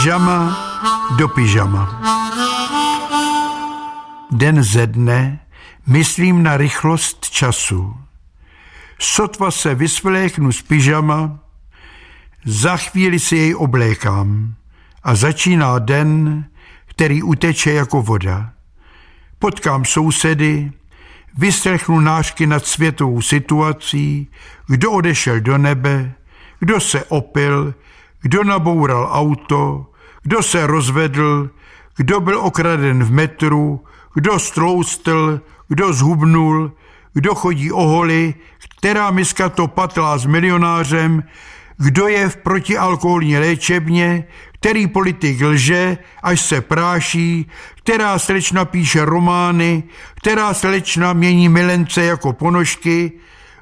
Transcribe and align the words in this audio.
pyžama 0.00 0.56
do 1.16 1.28
pyžama. 1.28 2.00
Den 4.30 4.62
ze 4.62 4.86
dne 4.86 5.38
myslím 5.86 6.42
na 6.42 6.56
rychlost 6.56 7.30
času. 7.30 7.96
Sotva 8.98 9.50
se 9.50 9.74
vysvléknu 9.74 10.52
z 10.52 10.62
pyžama, 10.62 11.38
za 12.44 12.76
chvíli 12.76 13.18
si 13.18 13.36
jej 13.36 13.54
oblékám 13.54 14.54
a 15.02 15.14
začíná 15.14 15.78
den, 15.78 16.44
který 16.86 17.22
uteče 17.22 17.72
jako 17.72 18.02
voda. 18.02 18.52
Potkám 19.38 19.84
sousedy, 19.84 20.72
vyslechnu 21.38 22.00
nářky 22.00 22.46
nad 22.46 22.66
světovou 22.66 23.22
situací, 23.22 24.30
kdo 24.66 24.92
odešel 24.92 25.40
do 25.40 25.58
nebe, 25.58 26.12
kdo 26.60 26.80
se 26.80 27.04
opil, 27.04 27.74
kdo 28.22 28.44
naboural 28.44 29.08
auto, 29.12 29.89
kdo 30.22 30.42
se 30.42 30.66
rozvedl, 30.66 31.50
kdo 31.96 32.20
byl 32.20 32.40
okraden 32.40 33.04
v 33.04 33.12
metru, 33.12 33.84
kdo 34.14 34.38
stloustl, 34.38 35.40
kdo 35.68 35.92
zhubnul, 35.92 36.72
kdo 37.12 37.34
chodí 37.34 37.72
o 37.72 37.82
holi, 37.82 38.34
která 38.78 39.10
miska 39.10 39.48
to 39.48 39.68
patlá 39.68 40.18
s 40.18 40.26
milionářem, 40.26 41.22
kdo 41.76 42.08
je 42.08 42.28
v 42.28 42.36
protialkoholní 42.36 43.38
léčebně, 43.38 44.24
který 44.52 44.86
politik 44.86 45.40
lže, 45.40 45.98
až 46.22 46.40
se 46.40 46.60
práší, 46.60 47.50
která 47.78 48.18
slečna 48.18 48.64
píše 48.64 49.04
romány, 49.04 49.82
která 50.14 50.54
slečna 50.54 51.12
mění 51.12 51.48
milence 51.48 52.04
jako 52.04 52.32
ponožky, 52.32 53.12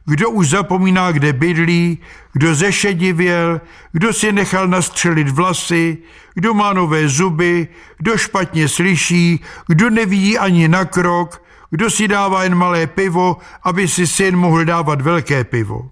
kdo 0.08 0.30
už 0.30 0.48
zapomíná, 0.48 1.12
kde 1.12 1.32
bydlí, 1.32 1.98
kdo 2.32 2.54
zešedivěl, 2.54 3.60
kdo 3.92 4.12
si 4.12 4.32
nechal 4.32 4.68
nastřelit 4.68 5.28
vlasy, 5.28 5.98
kdo 6.34 6.54
má 6.54 6.72
nové 6.72 7.08
zuby, 7.08 7.68
kdo 7.98 8.18
špatně 8.18 8.68
slyší, 8.68 9.40
kdo 9.66 9.90
nevidí 9.90 10.38
ani 10.38 10.68
na 10.68 10.84
krok, 10.84 11.42
kdo 11.70 11.90
si 11.90 12.08
dává 12.08 12.42
jen 12.42 12.54
malé 12.54 12.86
pivo, 12.86 13.36
aby 13.62 13.88
si 13.88 14.06
syn 14.06 14.36
mohl 14.36 14.64
dávat 14.64 15.00
velké 15.00 15.44
pivo. 15.44 15.90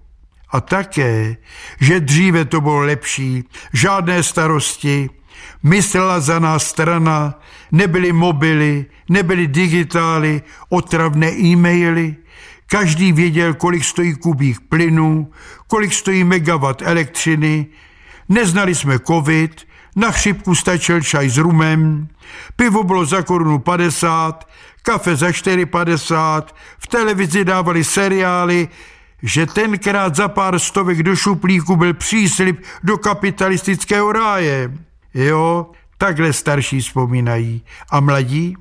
A 0.50 0.60
také, 0.60 1.36
že 1.80 2.00
dříve 2.00 2.44
to 2.44 2.60
bylo 2.60 2.78
lepší, 2.78 3.44
žádné 3.72 4.22
starosti, 4.22 5.10
myslela 5.62 6.20
za 6.20 6.38
nás 6.38 6.66
strana, 6.66 7.40
nebyly 7.72 8.12
mobily, 8.12 8.86
nebyly 9.08 9.46
digitály, 9.46 10.42
otravné 10.68 11.32
e-maily, 11.32 12.16
každý 12.66 13.12
věděl, 13.12 13.54
kolik 13.54 13.84
stojí 13.84 14.14
kubík 14.14 14.60
plynu, 14.68 15.30
kolik 15.66 15.92
stojí 15.92 16.24
megawatt 16.24 16.82
elektřiny, 16.82 17.66
neznali 18.28 18.74
jsme 18.74 18.98
covid, 18.98 19.66
na 19.96 20.10
chřipku 20.10 20.54
stačil 20.54 21.00
čaj 21.00 21.28
s 21.28 21.36
rumem, 21.36 22.08
pivo 22.56 22.82
bylo 22.82 23.04
za 23.04 23.22
korunu 23.22 23.58
50, 23.58 24.48
kafe 24.82 25.16
za 25.16 25.28
4,50, 25.28 26.42
v 26.78 26.86
televizi 26.86 27.44
dávali 27.44 27.84
seriály, 27.84 28.68
že 29.22 29.46
tenkrát 29.46 30.16
za 30.16 30.28
pár 30.28 30.58
stovek 30.58 31.02
do 31.02 31.16
šuplíku 31.16 31.76
byl 31.76 31.94
příslip 31.94 32.64
do 32.82 32.98
kapitalistického 32.98 34.12
ráje. 34.12 34.72
Jo, 35.14 35.70
takhle 35.98 36.32
starší 36.32 36.80
vzpomínají. 36.80 37.62
A 37.90 38.00
mladí? 38.00 38.56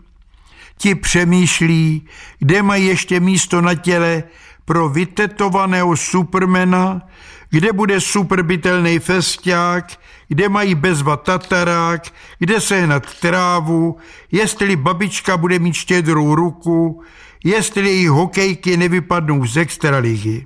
Ti 0.78 0.96
přemýšlí, 0.96 2.08
kde 2.40 2.64
mají 2.64 2.86
ještě 2.86 3.20
místo 3.20 3.62
na 3.62 3.76
těle 3.76 4.24
pro 4.66 4.90
vytetovaného 4.90 5.98
supermana, 5.98 7.02
kde 7.50 7.74
bude 7.74 8.02
superbytelný 8.02 9.00
festiák, 9.00 9.86
kde 10.28 10.50
mají 10.50 10.76
bezva 10.76 11.18
tatarák, 11.18 12.04
kde 12.40 12.62
sehnat 12.62 13.20
trávu, 13.20 13.98
jestli 14.32 14.76
babička 14.76 15.38
bude 15.38 15.60
mít 15.60 15.74
štědrou 15.74 16.36
ruku, 16.36 17.04
jestli 17.44 17.90
její 17.90 18.08
hokejky 18.08 18.78
nevypadnou 18.78 19.46
z 19.46 19.58
extraligy. 19.58 20.46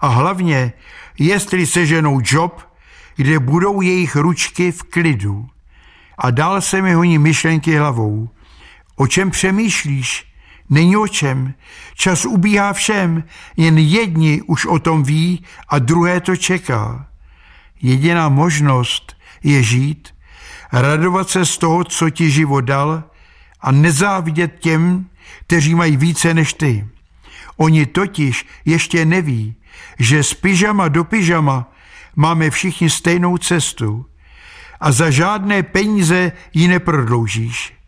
A 0.00 0.08
hlavně, 0.08 0.72
jestli 1.18 1.66
seženou 1.66 2.20
job, 2.24 2.70
kde 3.16 3.38
budou 3.38 3.80
jejich 3.80 4.16
ručky 4.16 4.72
v 4.72 4.82
klidu. 4.82 5.46
A 6.18 6.30
dál 6.30 6.60
se 6.60 6.82
mi 6.82 6.94
honí 6.94 7.18
myšlenky 7.18 7.76
hlavou. 7.76 8.28
O 9.00 9.06
čem 9.06 9.30
přemýšlíš? 9.30 10.26
Není 10.70 10.96
o 10.96 11.08
čem. 11.08 11.54
Čas 11.94 12.24
ubíhá 12.24 12.72
všem, 12.72 13.24
jen 13.56 13.78
jedni 13.78 14.42
už 14.42 14.66
o 14.66 14.78
tom 14.78 15.02
ví 15.02 15.44
a 15.68 15.78
druhé 15.78 16.20
to 16.20 16.36
čeká. 16.36 17.08
Jediná 17.82 18.28
možnost 18.28 19.16
je 19.42 19.62
žít, 19.62 20.14
radovat 20.72 21.30
se 21.30 21.46
z 21.46 21.58
toho, 21.58 21.84
co 21.84 22.10
ti 22.10 22.30
život 22.30 22.60
dal 22.60 23.04
a 23.60 23.72
nezávidět 23.72 24.58
těm, 24.58 25.06
kteří 25.46 25.74
mají 25.74 25.96
více 25.96 26.34
než 26.34 26.54
ty. 26.54 26.88
Oni 27.56 27.86
totiž 27.86 28.46
ještě 28.64 29.04
neví, 29.04 29.54
že 29.98 30.22
z 30.22 30.34
pyžama 30.34 30.88
do 30.88 31.04
pyžama 31.04 31.72
máme 32.16 32.50
všichni 32.50 32.90
stejnou 32.90 33.38
cestu 33.38 34.06
a 34.80 34.92
za 34.92 35.10
žádné 35.10 35.62
peníze 35.62 36.32
ji 36.54 36.68
neprodloužíš. 36.68 37.79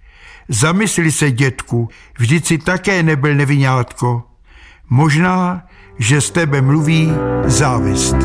Zamysli 0.48 1.12
se, 1.12 1.30
dětku, 1.30 1.88
vždyť 2.18 2.46
si 2.46 2.58
také 2.58 3.02
nebyl 3.02 3.34
nevinátko. 3.34 4.22
Možná, 4.90 5.66
že 5.98 6.20
z 6.20 6.30
tebe 6.30 6.62
mluví 6.62 7.12
závist. 7.44 8.16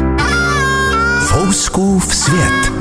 Fouskův 1.27 2.15
svět. 2.15 2.71